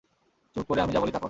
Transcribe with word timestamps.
চুপ 0.55 0.65
করে 0.67 0.79
আমি 0.81 0.91
যা 0.93 0.99
বলি 0.99 1.11
তা 1.11 1.15
করো। 1.15 1.19